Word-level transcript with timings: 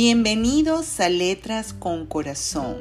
Bienvenidos 0.00 1.00
a 1.00 1.08
Letras 1.08 1.72
con 1.72 2.06
Corazón, 2.06 2.76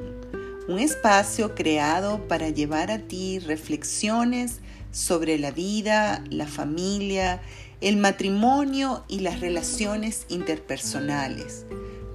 un 0.68 0.78
espacio 0.78 1.56
creado 1.56 2.28
para 2.28 2.50
llevar 2.50 2.92
a 2.92 3.00
ti 3.00 3.40
reflexiones 3.40 4.60
sobre 4.92 5.40
la 5.40 5.50
vida, 5.50 6.24
la 6.30 6.46
familia, 6.46 7.42
el 7.82 7.98
matrimonio 7.98 9.04
y 9.08 9.22
las 9.22 9.40
relaciones 9.40 10.28
interpersonales. 10.30 11.66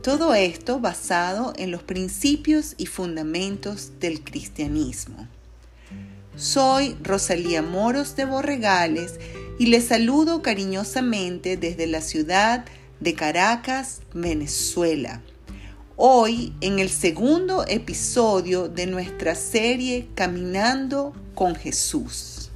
Todo 0.04 0.34
esto 0.34 0.78
basado 0.78 1.52
en 1.56 1.72
los 1.72 1.82
principios 1.82 2.74
y 2.76 2.86
fundamentos 2.86 3.98
del 3.98 4.22
cristianismo. 4.22 5.26
Soy 6.36 6.96
Rosalía 7.02 7.60
Moros 7.60 8.14
de 8.14 8.24
Borregales 8.24 9.18
y 9.58 9.66
les 9.66 9.88
saludo 9.88 10.42
cariñosamente 10.42 11.56
desde 11.56 11.88
la 11.88 12.02
ciudad 12.02 12.64
de 12.64 12.81
de 13.02 13.14
Caracas, 13.14 14.00
Venezuela. 14.14 15.20
Hoy 15.96 16.54
en 16.60 16.78
el 16.78 16.88
segundo 16.88 17.66
episodio 17.66 18.68
de 18.68 18.86
nuestra 18.86 19.34
serie 19.34 20.08
Caminando 20.14 21.12
con 21.34 21.56
Jesús. 21.56 22.52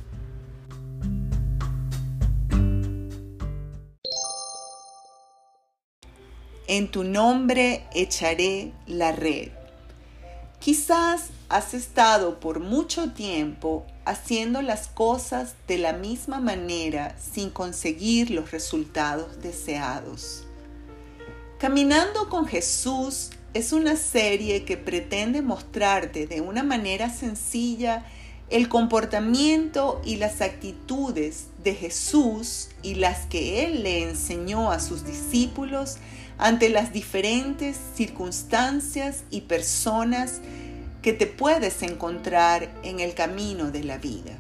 En 6.69 6.93
tu 6.93 7.03
nombre 7.03 7.85
echaré 7.93 8.73
la 8.87 9.11
red. 9.11 9.49
Quizás 10.61 11.31
has 11.49 11.75
estado 11.75 12.39
por 12.39 12.61
mucho 12.61 13.11
tiempo 13.11 13.85
haciendo 14.07 14.63
las 14.63 14.87
cosas 14.87 15.55
de 15.67 15.79
la 15.79 15.93
misma 15.93 16.41
manera 16.41 17.17
sin 17.19 17.51
conseguir 17.51 18.31
los 18.31 18.53
resultados 18.53 19.43
deseados. 19.43 20.45
Caminando 21.59 22.29
con 22.29 22.47
Jesús 22.47 23.31
es 23.53 23.73
una 23.73 23.97
serie 23.97 24.65
que 24.65 24.77
pretende 24.77 25.43
mostrarte 25.43 26.27
de 26.27 26.41
una 26.41 26.63
manera 26.63 27.11
sencilla 27.11 28.07
el 28.49 28.69
comportamiento 28.69 30.01
y 30.05 30.17
las 30.17 30.41
actitudes 30.41 31.47
de 31.65 31.75
Jesús 31.75 32.69
y 32.83 32.95
las 32.95 33.27
que 33.27 33.65
Él 33.65 33.83
le 33.83 34.03
enseñó 34.05 34.71
a 34.71 34.79
sus 34.79 35.05
discípulos 35.05 35.97
ante 36.39 36.69
las 36.69 36.93
diferentes 36.93 37.77
circunstancias 37.97 39.25
y 39.31 39.43
personas 39.43 40.41
que 41.07 41.13
te 41.13 41.29
puedes 41.29 41.85
encontrar 41.85 42.69
en 42.83 42.99
el 42.99 43.15
camino 43.15 43.71
de 43.71 43.85
la 43.85 43.97
vida. 43.97 44.33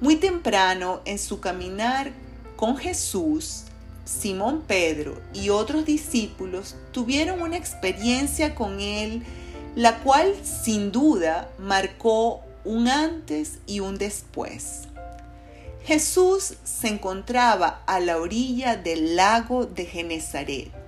Muy 0.00 0.16
temprano 0.16 1.00
en 1.04 1.16
su 1.20 1.38
caminar 1.38 2.10
con 2.56 2.76
Jesús, 2.76 3.62
Simón 4.04 4.64
Pedro 4.66 5.16
y 5.32 5.50
otros 5.50 5.84
discípulos 5.84 6.74
tuvieron 6.90 7.40
una 7.40 7.56
experiencia 7.56 8.56
con 8.56 8.80
él, 8.80 9.22
la 9.76 10.00
cual 10.00 10.34
sin 10.42 10.90
duda 10.90 11.48
marcó 11.56 12.40
un 12.64 12.88
antes 12.88 13.60
y 13.68 13.78
un 13.78 13.98
después. 13.98 14.88
Jesús 15.84 16.54
se 16.64 16.88
encontraba 16.88 17.84
a 17.86 18.00
la 18.00 18.16
orilla 18.16 18.74
del 18.74 19.14
lago 19.14 19.66
de 19.66 19.86
Genezaret 19.86 20.81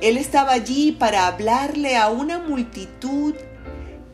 él 0.00 0.16
estaba 0.16 0.52
allí 0.52 0.92
para 0.92 1.26
hablarle 1.26 1.96
a 1.96 2.08
una 2.08 2.38
multitud 2.38 3.34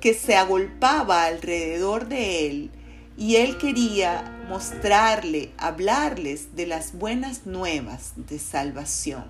que 0.01 0.15
se 0.15 0.37
agolpaba 0.37 1.25
alrededor 1.25 2.09
de 2.09 2.47
él 2.47 2.71
y 3.17 3.37
él 3.37 3.59
quería 3.59 4.31
mostrarle, 4.49 5.53
hablarles 5.57 6.57
de 6.57 6.67
las 6.67 6.93
buenas 6.95 7.47
nuevas 7.47 8.13
de 8.17 8.39
salvación. 8.39 9.25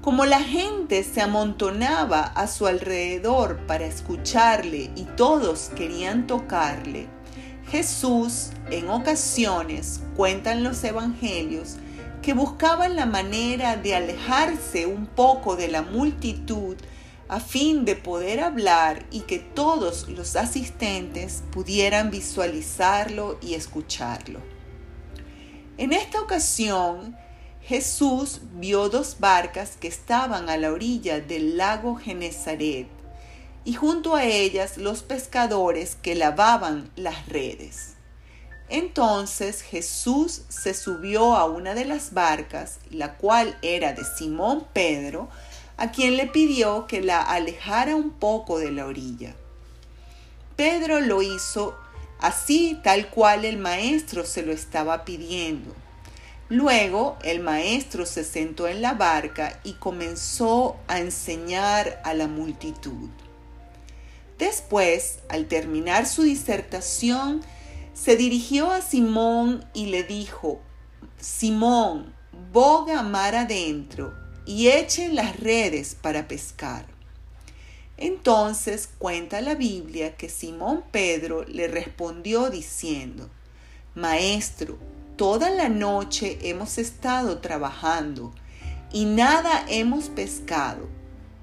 Como 0.00 0.24
la 0.24 0.40
gente 0.40 1.02
se 1.02 1.20
amontonaba 1.20 2.22
a 2.22 2.46
su 2.46 2.66
alrededor 2.66 3.58
para 3.66 3.86
escucharle 3.86 4.90
y 4.94 5.04
todos 5.16 5.70
querían 5.74 6.26
tocarle, 6.26 7.08
Jesús 7.70 8.50
en 8.70 8.88
ocasiones, 8.88 10.00
cuentan 10.16 10.64
los 10.64 10.82
evangelios, 10.84 11.76
que 12.22 12.32
buscaban 12.34 12.96
la 12.96 13.06
manera 13.06 13.76
de 13.76 13.94
alejarse 13.94 14.86
un 14.86 15.06
poco 15.06 15.56
de 15.56 15.68
la 15.68 15.82
multitud 15.82 16.76
a 17.28 17.40
fin 17.40 17.84
de 17.84 17.94
poder 17.94 18.40
hablar 18.40 19.04
y 19.10 19.20
que 19.20 19.38
todos 19.38 20.08
los 20.08 20.34
asistentes 20.36 21.42
pudieran 21.52 22.10
visualizarlo 22.10 23.38
y 23.42 23.54
escucharlo. 23.54 24.40
En 25.76 25.92
esta 25.92 26.20
ocasión, 26.20 27.16
Jesús 27.62 28.40
vio 28.54 28.88
dos 28.88 29.16
barcas 29.20 29.76
que 29.78 29.88
estaban 29.88 30.48
a 30.48 30.56
la 30.56 30.72
orilla 30.72 31.20
del 31.20 31.58
lago 31.58 31.96
Genezaret 31.96 32.88
y 33.64 33.74
junto 33.74 34.14
a 34.14 34.24
ellas 34.24 34.78
los 34.78 35.02
pescadores 35.02 35.94
que 35.94 36.14
lavaban 36.14 36.90
las 36.96 37.28
redes. 37.28 37.97
Entonces 38.68 39.62
Jesús 39.62 40.42
se 40.48 40.74
subió 40.74 41.34
a 41.36 41.46
una 41.46 41.74
de 41.74 41.84
las 41.84 42.12
barcas, 42.12 42.80
la 42.90 43.14
cual 43.16 43.56
era 43.62 43.92
de 43.94 44.04
Simón 44.04 44.66
Pedro, 44.72 45.28
a 45.76 45.90
quien 45.90 46.16
le 46.16 46.26
pidió 46.26 46.86
que 46.86 47.00
la 47.00 47.22
alejara 47.22 47.96
un 47.96 48.10
poco 48.10 48.58
de 48.58 48.70
la 48.70 48.86
orilla. 48.86 49.34
Pedro 50.56 51.00
lo 51.00 51.22
hizo 51.22 51.76
así 52.18 52.78
tal 52.82 53.08
cual 53.08 53.44
el 53.44 53.58
maestro 53.58 54.24
se 54.24 54.42
lo 54.42 54.52
estaba 54.52 55.04
pidiendo. 55.04 55.74
Luego 56.50 57.16
el 57.22 57.40
maestro 57.40 58.06
se 58.06 58.24
sentó 58.24 58.68
en 58.68 58.82
la 58.82 58.94
barca 58.94 59.60
y 59.64 59.74
comenzó 59.74 60.76
a 60.88 60.98
enseñar 60.98 62.00
a 62.04 62.14
la 62.14 62.26
multitud. 62.26 63.10
Después, 64.38 65.18
al 65.28 65.46
terminar 65.46 66.06
su 66.06 66.22
disertación, 66.22 67.42
se 68.00 68.16
dirigió 68.16 68.70
a 68.70 68.80
Simón 68.80 69.64
y 69.74 69.86
le 69.86 70.04
dijo, 70.04 70.60
Simón, 71.20 72.14
boga 72.52 73.02
mar 73.02 73.34
adentro 73.34 74.14
y 74.46 74.68
echen 74.68 75.16
las 75.16 75.38
redes 75.40 75.96
para 76.00 76.28
pescar. 76.28 76.86
Entonces 77.96 78.88
cuenta 78.98 79.40
la 79.40 79.56
Biblia 79.56 80.16
que 80.16 80.28
Simón 80.28 80.84
Pedro 80.92 81.44
le 81.44 81.66
respondió 81.66 82.50
diciendo, 82.50 83.28
Maestro, 83.96 84.78
toda 85.16 85.50
la 85.50 85.68
noche 85.68 86.38
hemos 86.42 86.78
estado 86.78 87.38
trabajando 87.38 88.32
y 88.92 89.06
nada 89.06 89.66
hemos 89.68 90.08
pescado, 90.08 90.88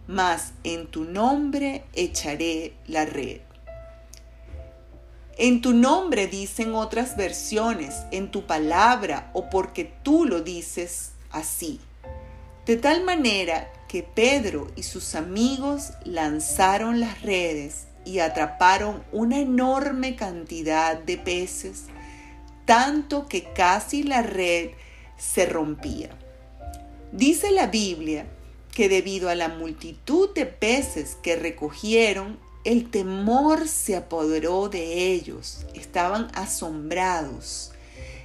mas 0.07 0.53
en 0.63 0.87
tu 0.87 1.03
nombre 1.03 1.83
echaré 1.93 2.75
la 2.87 3.03
red. 3.03 3.44
En 5.37 5.61
tu 5.61 5.73
nombre 5.73 6.27
dicen 6.27 6.75
otras 6.75 7.17
versiones, 7.17 8.03
en 8.11 8.31
tu 8.31 8.45
palabra 8.45 9.31
o 9.33 9.49
porque 9.49 9.91
tú 10.01 10.25
lo 10.25 10.41
dices 10.41 11.11
así. 11.29 11.81
De 12.65 12.77
tal 12.77 13.03
manera 13.03 13.69
que 13.89 14.01
Pedro 14.01 14.71
y 14.77 14.83
sus 14.83 15.13
amigos 15.13 15.91
lanzaron 16.05 17.01
las 17.01 17.21
redes 17.21 17.87
y 18.05 18.19
atraparon 18.19 19.03
una 19.11 19.39
enorme 19.39 20.15
cantidad 20.15 20.97
de 20.97 21.17
peces, 21.17 21.87
tanto 22.63 23.27
que 23.27 23.51
casi 23.51 24.03
la 24.03 24.21
red 24.21 24.69
se 25.17 25.45
rompía. 25.45 26.09
Dice 27.11 27.51
la 27.51 27.67
Biblia 27.67 28.25
que 28.73 28.87
debido 28.87 29.29
a 29.29 29.35
la 29.35 29.49
multitud 29.49 30.33
de 30.33 30.45
peces 30.45 31.17
que 31.21 31.35
recogieron, 31.35 32.39
el 32.65 32.89
temor 32.89 33.67
se 33.67 33.95
apoderó 33.95 34.69
de 34.69 35.11
ellos, 35.13 35.65
estaban 35.75 36.27
asombrados. 36.33 37.71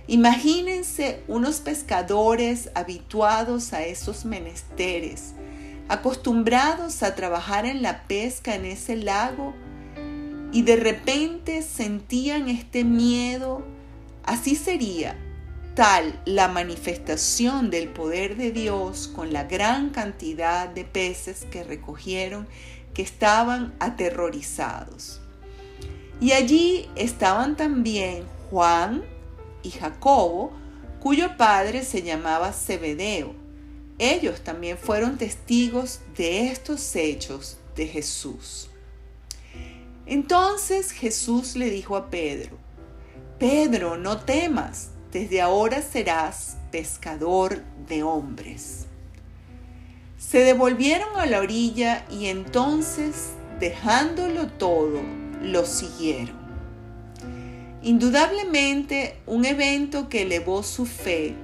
Imagínense 0.07 1.23
unos 1.29 1.61
pescadores 1.61 2.71
habituados 2.75 3.75
a 3.75 3.85
esos 3.85 4.25
menesteres, 4.25 5.35
acostumbrados 5.89 7.03
a 7.03 7.15
trabajar 7.15 7.67
en 7.67 7.83
la 7.83 8.09
pesca 8.09 8.55
en 8.55 8.65
ese 8.65 8.97
lago, 8.97 9.55
y 10.53 10.63
de 10.63 10.77
repente 10.77 11.63
sentían 11.63 12.49
este 12.49 12.83
miedo. 12.83 13.63
Así 14.25 14.57
sería 14.57 15.17
tal 15.75 16.21
la 16.25 16.49
manifestación 16.49 17.71
del 17.71 17.89
poder 17.89 18.37
de 18.37 18.51
Dios 18.51 19.07
con 19.15 19.33
la 19.33 19.45
gran 19.45 19.91
cantidad 19.91 20.69
de 20.69 20.85
peces 20.85 21.47
que 21.51 21.63
recogieron 21.63 22.49
que 22.95 23.03
estaban 23.03 23.75
aterrorizados. 23.79 25.21
Y 26.21 26.33
allí 26.33 26.89
estaban 26.97 27.57
también 27.57 28.25
Juan 28.51 29.03
y 29.63 29.71
Jacobo, 29.71 30.53
cuyo 31.01 31.37
padre 31.37 31.85
se 31.85 32.03
llamaba 32.03 32.53
Zebedeo. 32.53 33.35
Ellos 33.99 34.43
también 34.43 34.77
fueron 34.77 35.19
testigos 35.19 36.01
de 36.17 36.51
estos 36.51 36.95
hechos 36.97 37.59
de 37.77 37.87
Jesús. 37.87 38.71
Entonces 40.07 40.93
Jesús 40.93 41.57
le 41.57 41.71
dijo 41.71 41.97
a 41.97 42.11
Pedro, 42.11 42.59
Pedro, 43.39 43.97
no 43.97 44.19
temas, 44.19 44.91
desde 45.13 45.41
ahora 45.41 45.81
serás 45.83 46.59
pescador 46.71 47.63
de 47.89 48.03
hombres. 48.03 48.87
Se 50.21 50.41
devolvieron 50.45 51.09
a 51.17 51.25
la 51.25 51.41
orilla 51.41 52.05
y 52.11 52.27
entonces, 52.27 53.31
dejándolo 53.59 54.49
todo, 54.49 55.01
lo 55.41 55.65
siguieron. 55.65 56.37
Indudablemente, 57.83 59.17
un 59.27 59.47
evento 59.47 60.11
que 60.11 60.23
elevó 60.23 60.63
su 60.63 60.85
fe 60.85 61.35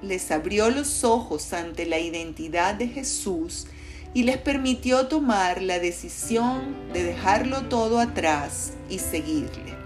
les 0.00 0.30
abrió 0.30 0.70
los 0.70 1.04
ojos 1.04 1.52
ante 1.52 1.84
la 1.84 1.98
identidad 1.98 2.74
de 2.74 2.88
Jesús 2.88 3.66
y 4.14 4.22
les 4.22 4.38
permitió 4.38 5.08
tomar 5.08 5.60
la 5.60 5.78
decisión 5.78 6.74
de 6.94 7.04
dejarlo 7.04 7.64
todo 7.64 7.98
atrás 7.98 8.72
y 8.88 8.98
seguirle. 8.98 9.76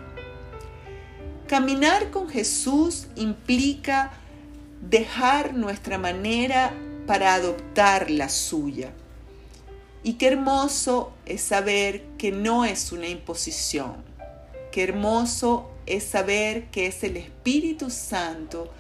Caminar 1.48 2.12
con 2.12 2.28
Jesús 2.28 3.08
implica 3.16 4.12
dejar 4.88 5.52
nuestra 5.52 5.98
manera 5.98 6.72
para 7.10 7.34
adoptar 7.34 8.08
la 8.08 8.28
suya. 8.28 8.92
Y 10.04 10.12
qué 10.12 10.28
hermoso 10.28 11.12
es 11.26 11.40
saber 11.42 12.04
que 12.18 12.30
no 12.30 12.64
es 12.64 12.92
una 12.92 13.08
imposición. 13.08 13.96
Qué 14.70 14.84
hermoso 14.84 15.72
es 15.86 16.04
saber 16.04 16.66
que 16.66 16.86
es 16.86 17.02
el 17.02 17.16
Espíritu 17.16 17.90
Santo 17.90 18.72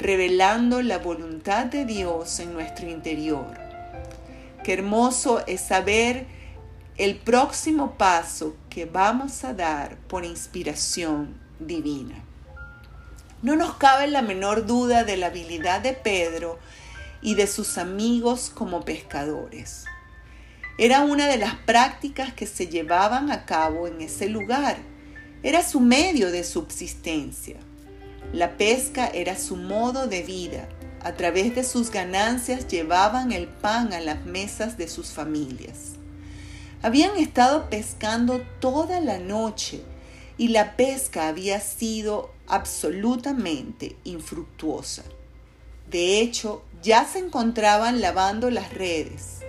revelando 0.00 0.82
la 0.82 0.98
voluntad 0.98 1.66
de 1.66 1.84
Dios 1.84 2.40
en 2.40 2.54
nuestro 2.54 2.90
interior 2.90 3.56
Qué 4.64 4.72
hermoso 4.72 5.46
es 5.46 5.60
saber 5.60 6.26
el 6.96 7.14
próximo 7.14 7.92
paso 7.92 8.56
que 8.68 8.86
vamos 8.86 9.44
a 9.44 9.54
dar 9.54 9.96
por 10.08 10.24
inspiración 10.24 11.38
divina. 11.60 12.16
No 13.42 13.54
nos 13.54 13.76
cabe 13.76 14.08
la 14.08 14.22
menor 14.22 14.66
duda 14.66 15.04
de 15.04 15.16
la 15.16 15.28
habilidad 15.28 15.82
de 15.82 15.92
Pedro 15.92 16.58
y 17.26 17.34
de 17.34 17.46
sus 17.46 17.76
amigos 17.76 18.50
como 18.54 18.86
pescadores. 18.86 19.84
Era 20.78 21.02
una 21.02 21.26
de 21.26 21.36
las 21.36 21.56
prácticas 21.56 22.32
que 22.32 22.46
se 22.46 22.68
llevaban 22.68 23.30
a 23.30 23.44
cabo 23.44 23.86
en 23.86 24.00
ese 24.00 24.30
lugar. 24.30 24.78
Era 25.42 25.62
su 25.62 25.80
medio 25.80 26.30
de 26.30 26.44
subsistencia. 26.44 27.56
La 28.32 28.56
pesca 28.56 29.08
era 29.08 29.36
su 29.36 29.56
modo 29.56 30.06
de 30.06 30.22
vida 30.22 30.68
a 31.06 31.14
través 31.14 31.54
de 31.54 31.62
sus 31.62 31.92
ganancias 31.92 32.66
llevaban 32.66 33.30
el 33.30 33.46
pan 33.46 33.92
a 33.92 34.00
las 34.00 34.24
mesas 34.26 34.76
de 34.76 34.88
sus 34.88 35.12
familias. 35.12 35.92
Habían 36.82 37.16
estado 37.16 37.70
pescando 37.70 38.40
toda 38.58 39.00
la 39.00 39.18
noche 39.18 39.82
y 40.36 40.48
la 40.48 40.76
pesca 40.76 41.28
había 41.28 41.60
sido 41.60 42.32
absolutamente 42.48 43.96
infructuosa. 44.02 45.04
De 45.88 46.20
hecho, 46.20 46.64
ya 46.86 47.04
se 47.04 47.18
encontraban 47.18 48.00
lavando 48.00 48.48
las 48.48 48.72
redes. 48.72 49.40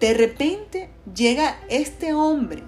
De 0.00 0.14
repente 0.14 0.90
llega 1.14 1.60
este 1.70 2.12
hombre, 2.12 2.64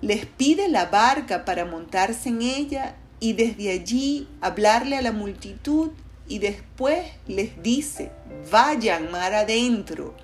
les 0.00 0.26
pide 0.26 0.68
la 0.68 0.86
barca 0.86 1.44
para 1.44 1.64
montarse 1.64 2.28
en 2.28 2.40
ella 2.40 2.94
y 3.18 3.32
desde 3.32 3.72
allí 3.72 4.28
hablarle 4.40 4.96
a 4.96 5.02
la 5.02 5.10
multitud 5.10 5.90
y 6.28 6.38
después 6.38 7.04
les 7.26 7.60
dice, 7.64 8.12
vayan 8.48 9.10
mar 9.10 9.34
adentro 9.34 10.14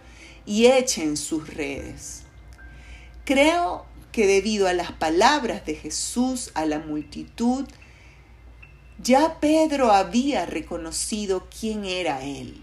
y 0.46 0.66
echen 0.66 1.16
sus 1.16 1.52
redes. 1.52 2.22
Creo 3.24 3.84
que 4.12 4.28
debido 4.28 4.68
a 4.68 4.72
las 4.72 4.92
palabras 4.92 5.66
de 5.66 5.74
Jesús 5.74 6.52
a 6.54 6.64
la 6.64 6.78
multitud, 6.78 7.66
ya 9.02 9.40
Pedro 9.40 9.90
había 9.90 10.46
reconocido 10.46 11.48
quién 11.50 11.84
era 11.84 12.22
él. 12.22 12.62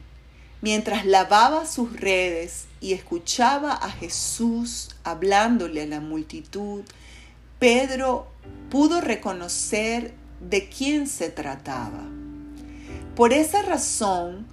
Mientras 0.63 1.06
lavaba 1.06 1.65
sus 1.65 2.00
redes 2.00 2.68
y 2.80 2.94
escuchaba 2.94 3.74
a 3.74 3.92
Jesús 3.92 4.92
hablándole 5.04 5.81
a 5.81 5.88
la 5.88 6.00
multitud, 6.00 6.86
Pedro 7.60 8.27
pudo 8.69 9.01
reconocer 9.01 10.13
de 10.39 10.69
quién 10.69 11.07
se 11.07 11.30
trataba. 11.30 12.06
Por 13.13 13.33
esa 13.33 13.62
razón, 13.63 14.48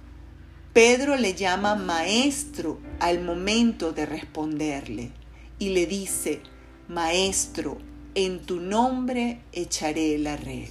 Pedro 0.73 1.15
le 1.15 1.33
llama 1.33 1.75
maestro 1.75 2.77
al 2.99 3.23
momento 3.23 3.93
de 3.93 4.05
responderle 4.05 5.11
y 5.59 5.69
le 5.69 5.85
dice, 5.85 6.41
maestro, 6.89 7.77
en 8.15 8.41
tu 8.41 8.59
nombre 8.59 9.39
echaré 9.53 10.17
la 10.17 10.35
red. 10.35 10.67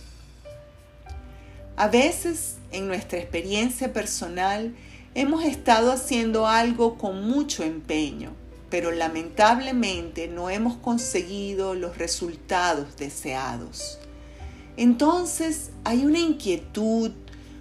A 1.76 1.88
veces 1.88 2.58
en 2.72 2.88
nuestra 2.88 3.18
experiencia 3.18 3.90
personal 3.94 4.74
hemos 5.14 5.44
estado 5.44 5.92
haciendo 5.92 6.46
algo 6.46 6.96
con 6.96 7.26
mucho 7.26 7.64
empeño, 7.64 8.30
pero 8.68 8.92
lamentablemente 8.92 10.28
no 10.28 10.50
hemos 10.50 10.76
conseguido 10.76 11.74
los 11.74 11.98
resultados 11.98 12.96
deseados. 12.96 13.98
Entonces 14.76 15.70
hay 15.84 16.04
una 16.04 16.20
inquietud, 16.20 17.10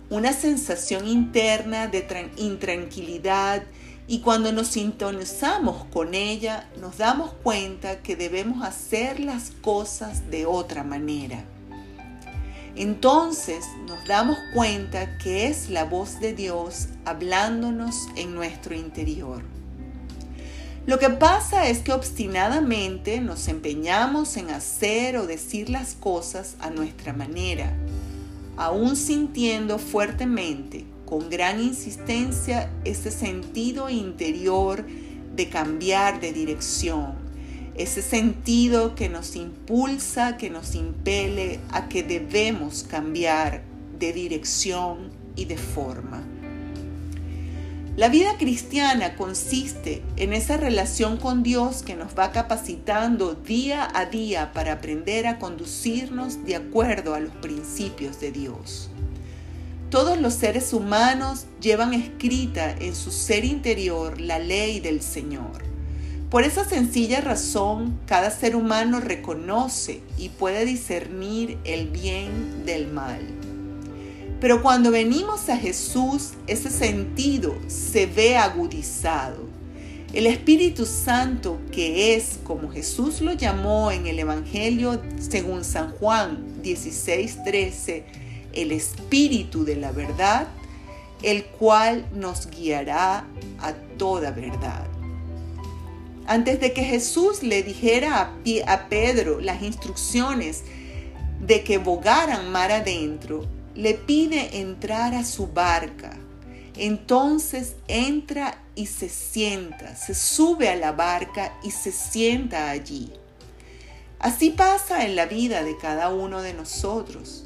una 0.09 0.33
sensación 0.33 1.07
interna 1.07 1.87
de 1.87 2.31
intranquilidad 2.37 3.63
y 4.07 4.19
cuando 4.19 4.51
nos 4.51 4.67
sintonizamos 4.67 5.85
con 5.85 6.13
ella 6.13 6.69
nos 6.79 6.97
damos 6.97 7.31
cuenta 7.43 8.01
que 8.01 8.15
debemos 8.15 8.63
hacer 8.63 9.19
las 9.19 9.51
cosas 9.61 10.29
de 10.31 10.45
otra 10.45 10.83
manera. 10.83 11.45
Entonces 12.75 13.65
nos 13.87 14.05
damos 14.05 14.37
cuenta 14.53 15.17
que 15.17 15.47
es 15.47 15.69
la 15.69 15.85
voz 15.85 16.19
de 16.19 16.33
Dios 16.33 16.87
hablándonos 17.05 18.07
en 18.15 18.35
nuestro 18.35 18.75
interior. 18.75 19.43
Lo 20.85 20.97
que 20.97 21.09
pasa 21.09 21.67
es 21.67 21.79
que 21.79 21.91
obstinadamente 21.91 23.21
nos 23.21 23.47
empeñamos 23.47 24.37
en 24.37 24.49
hacer 24.49 25.17
o 25.17 25.27
decir 25.27 25.69
las 25.69 25.93
cosas 25.93 26.55
a 26.59 26.69
nuestra 26.69 27.13
manera 27.13 27.75
aún 28.59 28.97
sintiendo 28.97 29.79
fuertemente, 29.79 30.85
con 31.05 31.29
gran 31.29 31.61
insistencia, 31.61 32.69
ese 32.83 33.09
sentido 33.09 33.89
interior 33.89 34.85
de 35.33 35.47
cambiar 35.47 36.19
de 36.19 36.33
dirección, 36.33 37.13
ese 37.79 38.01
sentido 38.01 38.93
que 38.93 39.07
nos 39.07 39.37
impulsa, 39.37 40.35
que 40.35 40.49
nos 40.49 40.75
impele 40.75 41.61
a 41.71 41.87
que 41.87 42.03
debemos 42.03 42.83
cambiar 42.83 43.63
de 43.97 44.11
dirección 44.11 45.11
y 45.37 45.45
de 45.45 45.57
forma. 45.57 46.21
La 47.95 48.09
vida 48.09 48.37
cristiana 48.37 49.15
consiste 49.15 50.03
en 50.17 50.33
esa 50.33 50.57
relación 50.57 51.17
con 51.17 51.41
Dios 51.41 51.81
que 51.81 51.95
nos 51.95 52.17
va 52.19 52.33
capacitando 52.33 53.33
día 53.33 53.87
a 53.93 54.05
día 54.05 54.51
para 54.51 54.73
aprender 54.73 55.25
a 55.25 55.39
conducirnos 55.39 56.45
de 56.45 56.57
acuerdo 56.57 57.13
a 57.13 57.21
los 57.21 57.33
principios 57.35 58.19
de 58.19 58.31
Dios. 58.33 58.89
Todos 59.89 60.19
los 60.19 60.33
seres 60.33 60.73
humanos 60.73 61.45
llevan 61.61 61.93
escrita 61.93 62.71
en 62.71 62.93
su 62.93 63.11
ser 63.11 63.45
interior 63.45 64.19
la 64.19 64.37
ley 64.37 64.81
del 64.81 65.01
Señor. 65.01 65.68
Por 66.29 66.43
esa 66.43 66.63
sencilla 66.63 67.21
razón, 67.21 67.99
cada 68.05 68.29
ser 68.29 68.55
humano 68.55 68.99
reconoce 68.99 70.01
y 70.15 70.29
puede 70.29 70.63
discernir 70.63 71.57
el 71.63 71.87
bien 71.87 72.65
del 72.67 72.87
mal. 72.87 73.19
Pero 74.39 74.61
cuando 74.61 74.91
venimos 74.91 75.49
a 75.49 75.57
Jesús, 75.57 76.33
ese 76.45 76.69
sentido 76.69 77.57
se 77.67 78.05
ve 78.05 78.37
agudizado. 78.37 79.49
El 80.13 80.27
Espíritu 80.27 80.85
Santo, 80.85 81.59
que 81.71 82.15
es, 82.15 82.37
como 82.43 82.69
Jesús 82.69 83.21
lo 83.21 83.33
llamó 83.33 83.91
en 83.91 84.05
el 84.05 84.19
Evangelio 84.19 85.01
según 85.17 85.63
San 85.63 85.93
Juan 85.93 86.61
16:13, 86.61 88.03
el 88.53 88.71
Espíritu 88.71 89.65
de 89.65 89.77
la 89.77 89.91
verdad, 89.91 90.47
el 91.23 91.45
cual 91.45 92.05
nos 92.13 92.51
guiará 92.51 93.25
a 93.59 93.73
toda 93.97 94.29
verdad. 94.29 94.88
Antes 96.29 96.59
de 96.59 96.73
que 96.73 96.83
Jesús 96.83 97.41
le 97.41 97.63
dijera 97.63 98.35
a, 98.67 98.87
Pedro 98.87 99.39
las 99.39 99.63
instrucciones 99.63 100.63
de 101.41 101.63
que 101.63 101.79
bogaran 101.79 102.51
mar 102.51 102.71
adentro, 102.71 103.47
le 103.73 103.95
pide 103.95 104.59
entrar 104.59 105.15
a 105.15 105.25
su 105.25 105.47
barca. 105.47 106.15
Entonces 106.77 107.77
entra 107.87 108.61
y 108.75 108.85
se 108.85 109.09
sienta, 109.09 109.95
se 109.95 110.13
sube 110.13 110.69
a 110.69 110.75
la 110.75 110.91
barca 110.91 111.57
y 111.63 111.71
se 111.71 111.91
sienta 111.91 112.69
allí. 112.69 113.11
Así 114.19 114.51
pasa 114.51 115.07
en 115.07 115.15
la 115.15 115.25
vida 115.25 115.63
de 115.63 115.77
cada 115.77 116.13
uno 116.13 116.43
de 116.43 116.53
nosotros. 116.53 117.45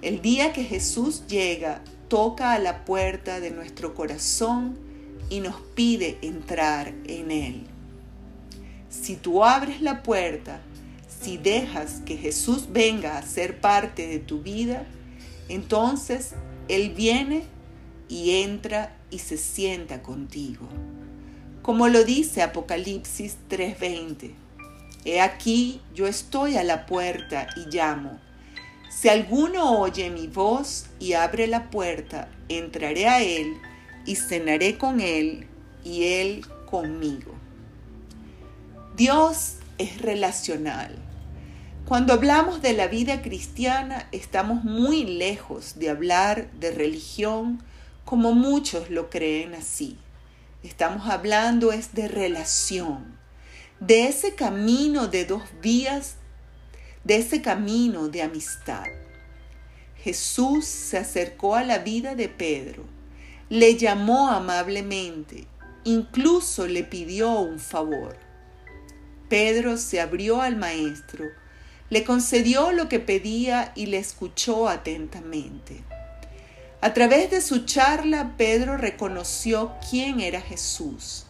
El 0.00 0.22
día 0.22 0.54
que 0.54 0.64
Jesús 0.64 1.24
llega, 1.26 1.82
toca 2.08 2.54
a 2.54 2.58
la 2.58 2.86
puerta 2.86 3.38
de 3.38 3.50
nuestro 3.50 3.94
corazón 3.94 4.78
y 5.28 5.40
nos 5.40 5.60
pide 5.74 6.16
entrar 6.22 6.94
en 7.04 7.30
Él. 7.30 7.77
Si 9.08 9.16
tú 9.16 9.42
abres 9.42 9.80
la 9.80 10.02
puerta, 10.02 10.60
si 11.08 11.38
dejas 11.38 12.02
que 12.04 12.18
Jesús 12.18 12.66
venga 12.72 13.16
a 13.16 13.22
ser 13.22 13.58
parte 13.58 14.06
de 14.06 14.18
tu 14.18 14.42
vida, 14.42 14.84
entonces 15.48 16.34
Él 16.68 16.90
viene 16.90 17.44
y 18.10 18.42
entra 18.42 18.94
y 19.10 19.20
se 19.20 19.38
sienta 19.38 20.02
contigo. 20.02 20.68
como 21.62 21.88
lo 21.88 22.04
dice 22.04 22.42
Apocalipsis 22.42 23.38
3:20. 23.48 24.34
He 25.06 25.22
aquí, 25.22 25.80
yo 25.94 26.06
estoy 26.06 26.58
a 26.58 26.62
la 26.62 26.84
puerta 26.84 27.46
y 27.56 27.74
llamo. 27.74 28.20
Si 28.90 29.08
alguno 29.08 29.80
oye 29.80 30.10
mi 30.10 30.26
voz 30.26 30.84
y 31.00 31.14
abre 31.14 31.46
la 31.46 31.70
puerta, 31.70 32.28
entraré 32.50 33.08
a 33.08 33.22
él 33.22 33.54
y 34.04 34.16
cenaré 34.16 34.76
con 34.76 35.00
él 35.00 35.46
y 35.82 36.04
él 36.04 36.46
conmigo. 36.66 37.47
Dios 38.98 39.58
es 39.78 40.02
relacional. 40.02 40.98
Cuando 41.86 42.12
hablamos 42.12 42.62
de 42.62 42.72
la 42.72 42.88
vida 42.88 43.22
cristiana 43.22 44.08
estamos 44.10 44.64
muy 44.64 45.04
lejos 45.04 45.78
de 45.78 45.88
hablar 45.88 46.50
de 46.54 46.72
religión 46.72 47.62
como 48.04 48.32
muchos 48.32 48.90
lo 48.90 49.08
creen 49.08 49.54
así. 49.54 49.96
Estamos 50.64 51.08
hablando 51.08 51.70
es 51.70 51.94
de 51.94 52.08
relación, 52.08 53.16
de 53.78 54.08
ese 54.08 54.34
camino 54.34 55.06
de 55.06 55.26
dos 55.26 55.44
vías, 55.62 56.16
de 57.04 57.18
ese 57.18 57.40
camino 57.40 58.08
de 58.08 58.22
amistad. 58.22 58.88
Jesús 60.02 60.64
se 60.64 60.98
acercó 60.98 61.54
a 61.54 61.62
la 61.62 61.78
vida 61.78 62.16
de 62.16 62.28
Pedro, 62.28 62.82
le 63.48 63.76
llamó 63.76 64.28
amablemente, 64.28 65.46
incluso 65.84 66.66
le 66.66 66.82
pidió 66.82 67.38
un 67.38 67.60
favor. 67.60 68.27
Pedro 69.28 69.76
se 69.76 70.00
abrió 70.00 70.42
al 70.42 70.56
maestro, 70.56 71.24
le 71.90 72.04
concedió 72.04 72.72
lo 72.72 72.88
que 72.88 73.00
pedía 73.00 73.72
y 73.74 73.86
le 73.86 73.98
escuchó 73.98 74.68
atentamente. 74.68 75.82
A 76.80 76.94
través 76.94 77.30
de 77.30 77.40
su 77.40 77.64
charla, 77.64 78.34
Pedro 78.36 78.76
reconoció 78.76 79.72
quién 79.90 80.20
era 80.20 80.40
Jesús 80.40 81.24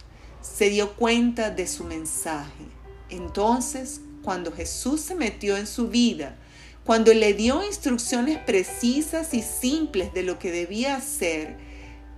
se 0.59 0.71
dio 0.71 0.95
cuenta 0.95 1.51
de 1.51 1.67
su 1.67 1.85
mensaje. 1.85 2.65
Entonces, 3.11 4.01
cuando 4.23 4.53
Jesús 4.53 5.01
se 5.01 5.15
metió 5.15 5.57
en 5.57 5.67
su 5.67 5.89
vida, 5.89 6.37
cuando 6.85 7.13
le 7.13 7.35
dio 7.35 7.65
instrucciones 7.65 8.39
precisas 8.39 9.35
y 9.35 9.43
simples 9.43 10.13
de 10.15 10.23
lo 10.23 10.39
que 10.39 10.51
debía 10.51 10.97
hacer, 10.97 11.57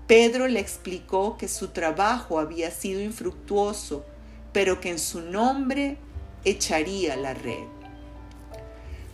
Pedro 0.07 0.49
le 0.49 0.61
explicó 0.61 1.37
que 1.37 1.49
su 1.49 1.69
trabajo 1.69 2.39
había 2.39 2.71
sido 2.71 3.01
infructuoso, 3.01 4.05
pero 4.53 4.81
que 4.81 4.91
en 4.91 4.99
su 4.99 5.21
nombre 5.21 5.97
echaría 6.45 7.17
la 7.17 7.35
red. 7.35 7.65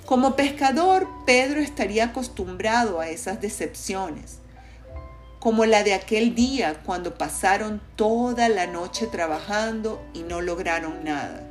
Como 0.04 0.36
pescador, 0.36 1.08
Pedro 1.26 1.60
estaría 1.60 2.04
acostumbrado 2.04 3.00
a 3.00 3.08
esas 3.08 3.40
decepciones 3.40 4.38
como 5.46 5.64
la 5.64 5.84
de 5.84 5.94
aquel 5.94 6.34
día 6.34 6.82
cuando 6.84 7.14
pasaron 7.14 7.80
toda 7.94 8.48
la 8.48 8.66
noche 8.66 9.06
trabajando 9.06 10.02
y 10.12 10.24
no 10.24 10.40
lograron 10.40 11.04
nada. 11.04 11.48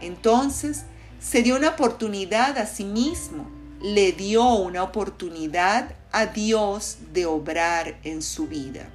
Entonces 0.00 0.84
se 1.20 1.42
dio 1.42 1.56
una 1.56 1.68
oportunidad 1.68 2.56
a 2.56 2.64
sí 2.64 2.84
mismo, 2.84 3.50
le 3.82 4.12
dio 4.12 4.54
una 4.54 4.82
oportunidad 4.82 5.94
a 6.10 6.24
Dios 6.24 7.00
de 7.12 7.26
obrar 7.26 7.98
en 8.02 8.22
su 8.22 8.46
vida. 8.46 8.88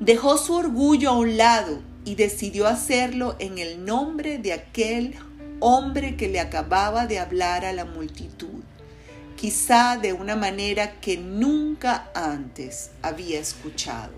Dejó 0.00 0.36
su 0.36 0.54
orgullo 0.54 1.10
a 1.10 1.18
un 1.18 1.36
lado 1.36 1.89
y 2.04 2.14
decidió 2.14 2.66
hacerlo 2.66 3.36
en 3.38 3.58
el 3.58 3.84
nombre 3.84 4.38
de 4.38 4.52
aquel 4.52 5.14
hombre 5.60 6.16
que 6.16 6.28
le 6.28 6.40
acababa 6.40 7.06
de 7.06 7.18
hablar 7.18 7.64
a 7.64 7.72
la 7.72 7.84
multitud 7.84 8.62
quizá 9.40 9.96
de 9.96 10.12
una 10.12 10.36
manera 10.36 11.00
que 11.00 11.16
nunca 11.16 12.10
antes 12.14 12.90
había 13.00 13.40
escuchado. 13.40 14.12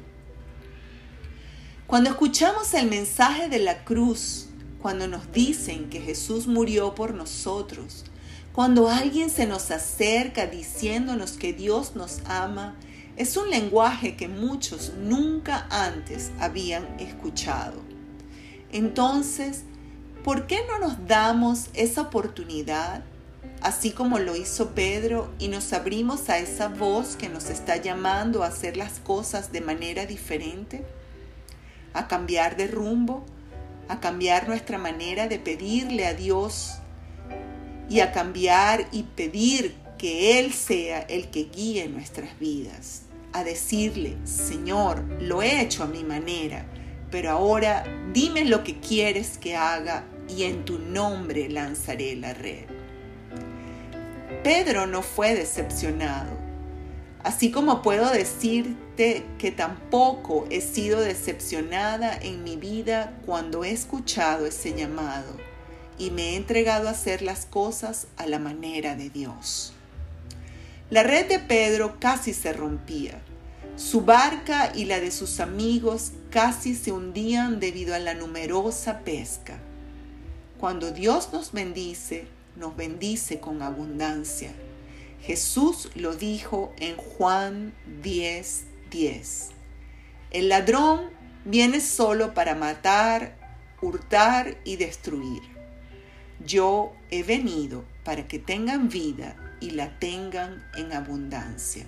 Cuando 1.87 2.11
escuchamos 2.11 2.75
el 2.75 2.89
mensaje 2.89 3.49
de 3.49 3.61
la 3.61 3.85
cruz, 3.85 4.49
cuando 4.81 5.07
nos 5.07 5.31
dicen 5.31 5.91
que 5.91 6.01
Jesús 6.01 6.49
murió 6.49 6.97
por 6.97 7.15
nosotros, 7.15 8.05
cuando 8.53 8.89
alguien 8.89 9.31
se 9.31 9.47
nos 9.47 9.71
acerca 9.71 10.47
diciéndonos 10.47 11.33
que 11.33 11.53
Dios 11.53 11.95
nos 11.95 12.19
ama, 12.25 12.75
es 13.16 13.37
un 13.37 13.50
lenguaje 13.50 14.16
que 14.16 14.28
muchos 14.28 14.92
nunca 14.99 15.66
antes 15.71 16.31
habían 16.40 16.87
escuchado. 16.99 17.81
Entonces, 18.73 19.64
¿por 20.25 20.47
qué 20.47 20.61
no 20.66 20.78
nos 20.78 21.07
damos 21.07 21.69
esa 21.75 22.02
oportunidad 22.02 23.04
así 23.62 23.92
como 23.92 24.19
lo 24.19 24.37
hizo 24.37 24.71
Pedro, 24.71 25.31
y 25.38 25.49
nos 25.49 25.73
abrimos 25.73 26.28
a 26.28 26.38
esa 26.38 26.69
voz 26.69 27.16
que 27.16 27.28
nos 27.28 27.49
está 27.49 27.76
llamando 27.76 28.42
a 28.42 28.49
hacer 28.49 28.76
las 28.76 28.99
cosas 28.99 29.52
de 29.52 29.61
manera 29.61 30.04
diferente, 30.04 30.85
a 31.95 32.09
cambiar 32.09 32.57
de 32.57 32.66
rumbo, 32.66 33.25
a 33.88 34.00
cambiar 34.00 34.49
nuestra 34.49 34.78
manera 34.78 35.28
de 35.28 35.38
pedirle 35.38 36.07
a 36.07 36.14
Dios 36.14 36.78
y 37.88 38.00
a 38.00 38.12
cambiar 38.12 38.88
y 38.90 39.04
pedir 39.04 39.75
que 40.02 40.40
Él 40.40 40.52
sea 40.52 40.99
el 41.02 41.30
que 41.30 41.44
guíe 41.44 41.87
nuestras 41.87 42.37
vidas, 42.40 43.02
a 43.32 43.44
decirle, 43.44 44.16
Señor, 44.25 45.04
lo 45.21 45.42
he 45.42 45.61
hecho 45.61 45.85
a 45.85 45.87
mi 45.87 46.02
manera, 46.02 46.66
pero 47.12 47.30
ahora 47.30 47.85
dime 48.12 48.44
lo 48.44 48.64
que 48.64 48.80
quieres 48.80 49.38
que 49.38 49.54
haga 49.54 50.04
y 50.28 50.42
en 50.42 50.64
tu 50.64 50.80
nombre 50.80 51.49
lanzaré 51.49 52.16
la 52.16 52.35
red. 52.35 52.64
Pedro 54.42 54.88
no 54.88 55.02
fue 55.02 55.37
decepcionado. 55.37 56.37
Así 57.23 57.52
como 57.52 57.80
puedo 57.80 58.11
decirte 58.11 59.25
que 59.38 59.52
tampoco 59.52 60.49
he 60.50 60.62
sido 60.62 61.00
decepcionada 61.00 62.18
en 62.21 62.42
mi 62.42 62.56
vida 62.56 63.16
cuando 63.25 63.62
he 63.62 63.71
escuchado 63.71 64.47
ese 64.47 64.75
llamado 64.75 65.37
y 65.97 66.11
me 66.11 66.30
he 66.30 66.37
entregado 66.37 66.88
a 66.88 66.90
hacer 66.90 67.23
las 67.23 67.47
cosas 67.47 68.09
a 68.16 68.26
la 68.26 68.40
manera 68.40 68.97
de 68.97 69.09
Dios. 69.09 69.75
La 70.93 71.03
red 71.03 71.27
de 71.27 71.39
Pedro 71.39 71.97
casi 71.99 72.35
se 72.35 72.53
rompía. 72.53 73.19
Su 73.77 74.03
barca 74.03 74.73
y 74.75 74.85
la 74.85 75.01
de 75.01 75.11
sus 75.11 75.41
amigos 75.41 76.13
casi 76.29 76.75
se 76.75 76.93
hundían 76.93 77.61
debido 77.61 77.95
a 77.95 77.99
la 77.99 78.13
numerosa 78.13 78.99
pesca. 78.99 79.59
Cuando 80.61 80.91
Dios 80.91 81.31
nos 81.33 81.53
bendice, 81.53 82.27
nos 82.57 82.77
bendice 82.77 83.41
con 83.41 83.63
abundancia. 83.63 84.53
Jesús 85.23 85.89
lo 85.95 86.15
dijo 86.15 86.75
en 86.79 86.97
Juan 86.99 87.73
10:10. 88.03 88.67
10. 88.91 89.49
El 90.31 90.51
ladrón 90.51 91.09
viene 91.47 91.81
solo 91.81 92.35
para 92.35 92.55
matar, 92.55 93.39
hurtar 93.81 94.59
y 94.67 94.77
destruir. 94.77 95.41
Yo 96.45 96.93
he 97.11 97.23
venido 97.23 97.83
para 98.05 98.29
que 98.29 98.39
tengan 98.39 98.91
vida 98.91 99.37
y 99.62 99.71
la 99.71 99.99
tengan 99.99 100.62
en 100.76 100.92
abundancia. 100.92 101.87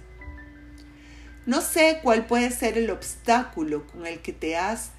No 1.44 1.60
sé 1.60 2.00
cuál 2.02 2.26
puede 2.26 2.50
ser 2.50 2.78
el 2.78 2.90
obstáculo 2.90 3.86
con 3.86 4.06
el 4.06 4.20
que 4.20 4.32
te 4.32 4.56
has 4.56 4.92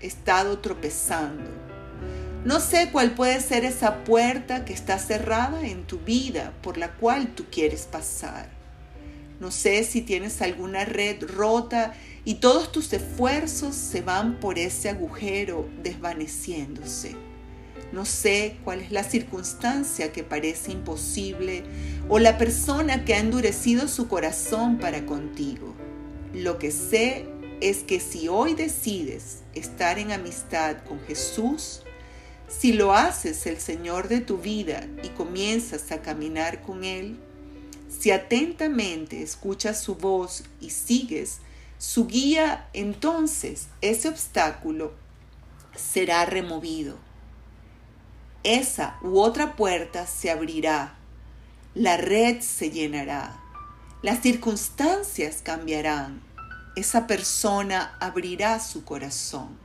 estado 0.00 0.58
tropezando 0.58 1.48
no 2.44 2.58
sé 2.58 2.88
cuál 2.90 3.12
puede 3.12 3.40
ser 3.40 3.64
esa 3.64 4.02
puerta 4.02 4.64
que 4.64 4.72
está 4.72 4.98
cerrada 4.98 5.64
en 5.64 5.84
tu 5.84 6.00
vida 6.00 6.52
por 6.60 6.76
la 6.76 6.90
cual 6.90 7.36
tú 7.36 7.44
quieres 7.52 7.82
pasar. 7.82 8.48
No 9.38 9.52
sé 9.52 9.84
si 9.84 10.00
tienes 10.00 10.42
alguna 10.42 10.84
red 10.84 11.22
rota 11.22 11.94
y 12.24 12.34
todos 12.34 12.72
tus 12.72 12.92
esfuerzos 12.92 13.76
se 13.76 14.02
van 14.02 14.40
por 14.40 14.58
ese 14.58 14.88
agujero 14.88 15.68
desvaneciéndose. 15.84 17.14
No 17.92 18.06
sé 18.06 18.56
cuál 18.64 18.80
es 18.80 18.90
la 18.90 19.04
circunstancia 19.04 20.12
que 20.12 20.24
parece 20.24 20.72
imposible 20.72 21.62
o 22.08 22.18
la 22.18 22.38
persona 22.38 23.04
que 23.04 23.14
ha 23.14 23.18
endurecido 23.18 23.86
su 23.86 24.08
corazón 24.08 24.78
para 24.78 25.04
contigo. 25.04 25.74
Lo 26.32 26.58
que 26.58 26.70
sé 26.70 27.26
es 27.60 27.82
que 27.84 28.00
si 28.00 28.28
hoy 28.28 28.54
decides 28.54 29.42
estar 29.54 29.98
en 29.98 30.10
amistad 30.10 30.78
con 30.88 31.00
Jesús, 31.00 31.82
si 32.48 32.72
lo 32.72 32.94
haces 32.94 33.46
el 33.46 33.58
Señor 33.58 34.08
de 34.08 34.20
tu 34.20 34.38
vida 34.38 34.86
y 35.02 35.08
comienzas 35.10 35.92
a 35.92 36.00
caminar 36.00 36.62
con 36.62 36.84
Él, 36.84 37.18
si 37.88 38.10
atentamente 38.10 39.22
escuchas 39.22 39.80
su 39.80 39.96
voz 39.96 40.44
y 40.60 40.70
sigues 40.70 41.38
su 41.78 42.06
guía, 42.06 42.68
entonces 42.72 43.68
ese 43.80 44.08
obstáculo 44.08 44.92
será 45.76 46.24
removido. 46.24 46.96
Esa 48.44 48.98
u 49.02 49.20
otra 49.20 49.54
puerta 49.54 50.06
se 50.06 50.30
abrirá, 50.30 50.94
la 51.74 51.96
red 51.96 52.40
se 52.40 52.70
llenará, 52.70 53.40
las 54.02 54.20
circunstancias 54.20 55.42
cambiarán, 55.44 56.20
esa 56.74 57.06
persona 57.06 57.96
abrirá 58.00 58.58
su 58.58 58.84
corazón. 58.84 59.56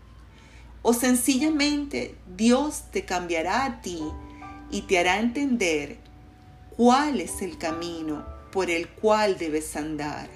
O 0.83 0.93
sencillamente 0.93 2.15
Dios 2.35 2.83
te 2.91 3.03
cambiará 3.03 3.65
a 3.65 3.81
ti 3.81 4.03
y 4.69 4.83
te 4.83 4.99
hará 4.99 5.19
entender 5.19 5.97
cuál 6.75 7.19
es 7.19 7.41
el 7.41 7.57
camino 7.57 8.25
por 8.51 8.69
el 8.69 8.87
cual 8.89 9.39
debes 9.39 9.75
andar. 9.75 10.29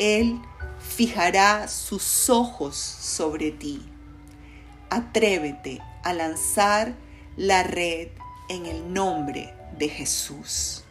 Él 0.00 0.40
fijará 0.80 1.68
sus 1.68 2.28
ojos 2.28 2.76
sobre 2.76 3.52
ti. 3.52 3.80
Atrévete 4.90 5.80
a 6.02 6.12
lanzar 6.12 7.03
la 7.36 7.64
red 7.64 8.08
en 8.48 8.66
el 8.66 8.92
nombre 8.92 9.52
de 9.76 9.88
Jesús. 9.88 10.84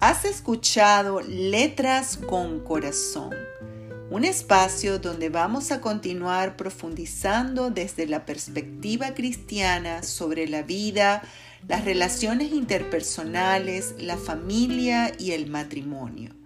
Has 0.00 0.24
escuchado 0.24 1.20
Letras 1.20 2.16
con 2.16 2.58
Corazón, 2.60 3.32
un 4.10 4.24
espacio 4.24 4.98
donde 4.98 5.28
vamos 5.28 5.70
a 5.70 5.80
continuar 5.80 6.56
profundizando 6.56 7.70
desde 7.70 8.08
la 8.08 8.26
perspectiva 8.26 9.14
cristiana 9.14 10.02
sobre 10.02 10.48
la 10.48 10.62
vida, 10.62 11.22
las 11.68 11.84
relaciones 11.84 12.50
interpersonales, 12.50 13.94
la 13.98 14.16
familia 14.16 15.12
y 15.20 15.30
el 15.30 15.48
matrimonio. 15.48 16.41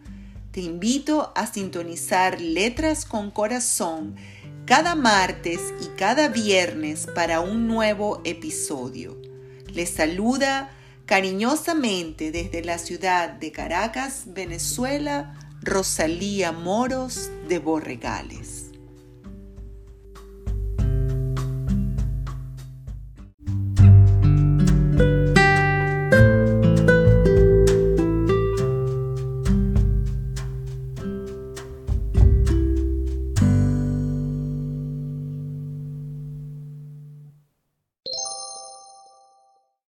Te 0.56 0.62
invito 0.62 1.34
a 1.36 1.46
sintonizar 1.46 2.40
Letras 2.40 3.04
con 3.04 3.30
Corazón 3.30 4.16
cada 4.64 4.94
martes 4.94 5.60
y 5.82 5.88
cada 5.98 6.28
viernes 6.28 7.06
para 7.14 7.40
un 7.40 7.68
nuevo 7.68 8.22
episodio. 8.24 9.20
Les 9.74 9.90
saluda 9.90 10.70
Cariñosamente 11.04 12.32
desde 12.32 12.64
la 12.64 12.78
ciudad 12.78 13.32
de 13.32 13.52
Caracas, 13.52 14.22
Venezuela, 14.28 15.38
Rosalía 15.60 16.52
Moros 16.52 17.28
de 17.50 17.58
Borregales. 17.58 18.65